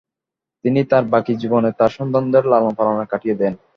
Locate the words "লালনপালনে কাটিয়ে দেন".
2.51-3.53